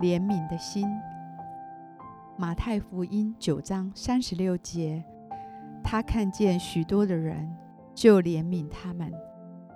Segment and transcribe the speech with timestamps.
[0.00, 0.86] 怜悯的心。
[2.36, 5.04] 马太福音九章三十六节，
[5.84, 7.48] 他看见许多的人，
[7.94, 9.12] 就怜悯他们，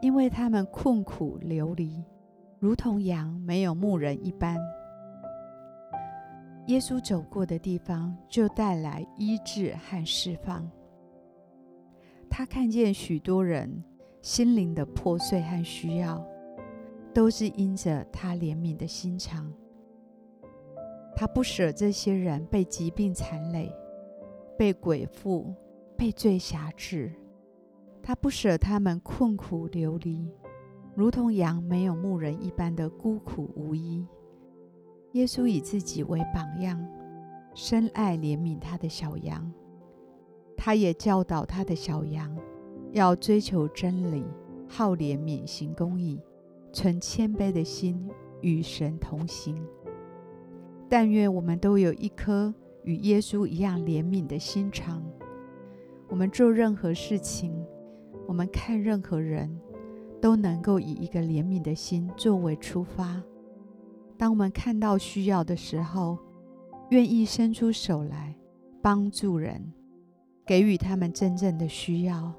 [0.00, 2.04] 因为他们困苦流离，
[2.58, 4.58] 如同羊没有牧人一般。
[6.66, 10.68] 耶稣走过的地方，就带来医治和释放。
[12.28, 13.82] 他看见许多人
[14.22, 16.22] 心灵的破碎和需要，
[17.12, 19.50] 都是因着他怜悯的心肠。
[21.14, 23.70] 他不舍这些人被疾病残累，
[24.56, 25.54] 被鬼附，
[25.96, 27.12] 被罪辖制。
[28.02, 30.30] 他不舍他们困苦流离，
[30.94, 34.06] 如同羊没有牧人一般的孤苦无依。
[35.12, 36.82] 耶稣以自己为榜样，
[37.54, 39.52] 深爱怜悯他的小羊。
[40.56, 42.34] 他也教导他的小羊，
[42.92, 44.24] 要追求真理，
[44.68, 46.20] 好怜悯，行公义，
[46.72, 48.08] 存谦卑的心，
[48.40, 49.56] 与神同行。
[50.90, 52.52] 但愿我们都有一颗
[52.82, 55.02] 与耶稣一样怜悯的心肠。
[56.08, 57.54] 我们做任何事情，
[58.26, 59.56] 我们看任何人，
[60.20, 63.22] 都能够以一个怜悯的心作为出发。
[64.18, 66.18] 当我们看到需要的时候，
[66.90, 68.34] 愿意伸出手来
[68.82, 69.72] 帮助人。
[70.44, 72.32] 给予他们真正的需要。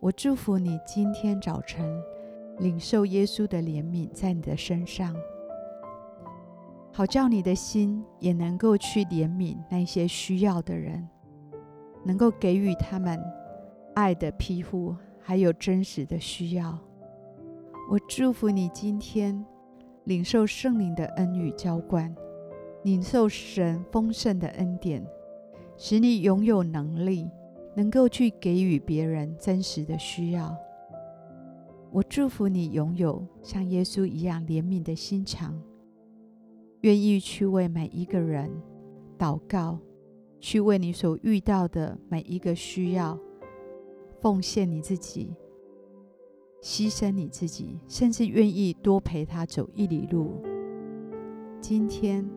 [0.00, 1.86] 我祝福你今天早晨
[2.58, 5.14] 领受耶稣的怜悯在你的身上，
[6.92, 11.08] 好叫你的心也能够去怜悯那些需要的人，
[12.04, 13.18] 能够给予他们
[13.94, 16.78] 爱的庇护，还有真实的需要。
[17.90, 19.44] 我祝福你今天
[20.04, 22.14] 领受圣灵的恩雨浇灌，
[22.84, 25.04] 领受神丰盛的恩典。
[25.76, 27.26] 使你拥有能力，
[27.74, 30.54] 能够去给予别人真实的需要。
[31.90, 35.58] 我祝福你拥有像耶稣一样怜悯的心肠，
[36.80, 38.50] 愿意去为每一个人
[39.18, 39.78] 祷告，
[40.38, 43.18] 去为你所遇到的每一个需要
[44.20, 45.34] 奉献你自己，
[46.62, 50.40] 牺牲你自己，甚至愿意多陪他走一里路。
[51.60, 52.28] 今天，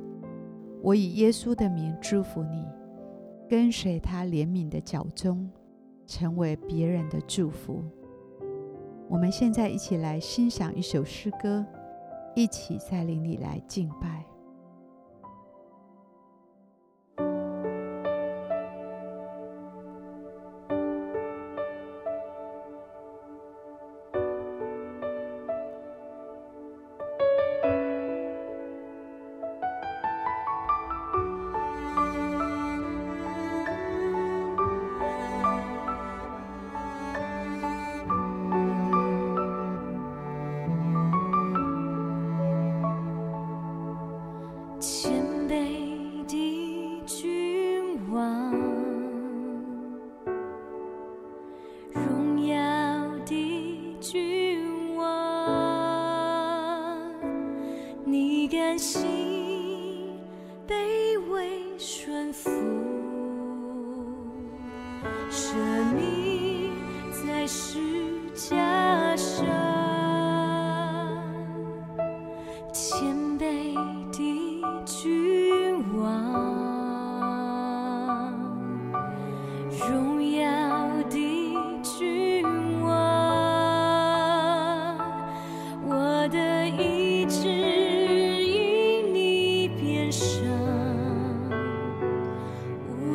[0.82, 2.66] 我以耶稣的名祝福你。
[3.50, 5.48] 跟随他怜悯的脚踪，
[6.08, 7.84] 成为别人的祝福。
[9.08, 11.64] 我们现在一起来欣赏一首诗歌，
[12.36, 14.26] 一起在灵里来敬拜。
[44.86, 45.14] 谦
[45.48, 45.56] 卑
[46.28, 48.52] 的君王，
[51.94, 52.54] 荣耀
[53.26, 55.08] 的君王，
[58.04, 60.20] 你甘心
[60.68, 60.76] 卑
[61.32, 62.50] 微顺服，
[65.30, 65.56] 舍
[65.96, 66.74] 命
[67.10, 67.80] 在世
[68.34, 69.63] 假设。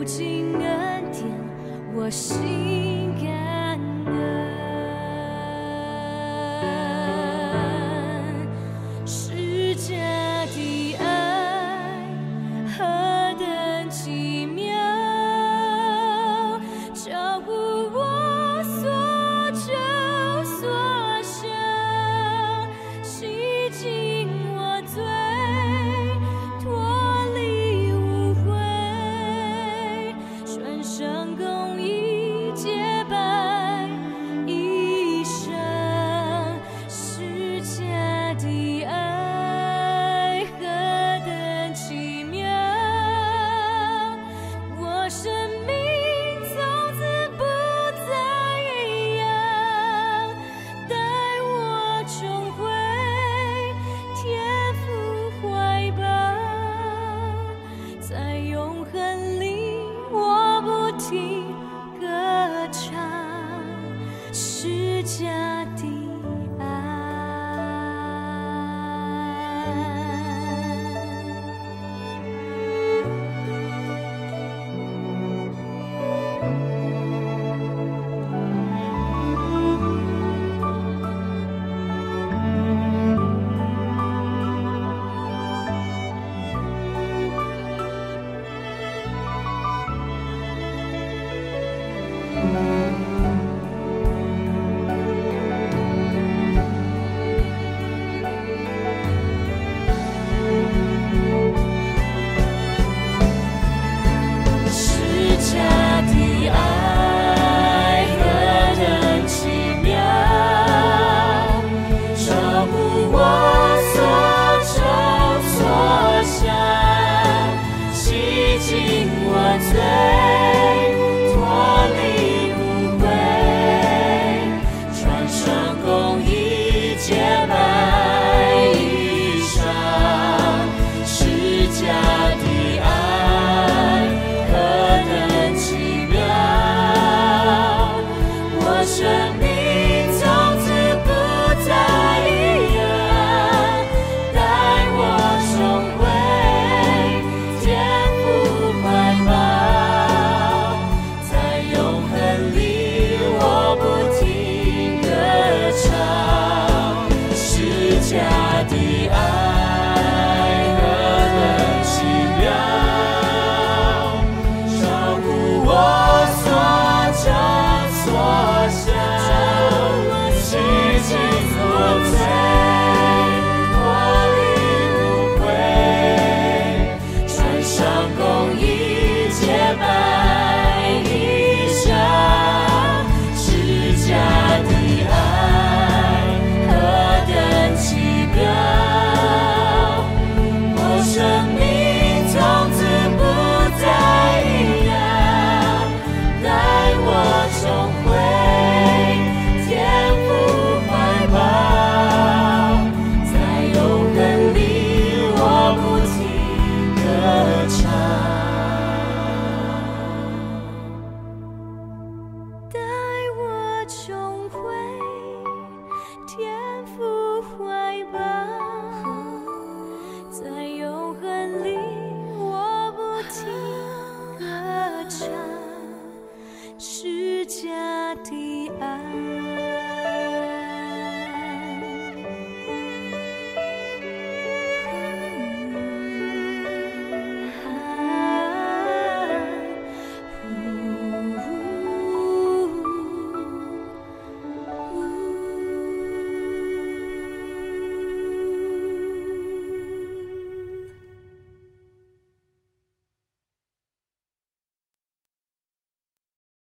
[0.08, 1.26] 心恩典
[1.94, 2.67] 我心
[65.08, 65.47] 家